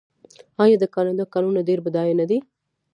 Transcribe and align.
آیا 0.63 0.75
د 0.79 0.85
کاناډا 0.93 1.25
کانونه 1.33 1.61
ډیر 1.67 1.79
بډایه 1.85 2.15
نه 2.19 2.25
دي؟ 2.29 2.37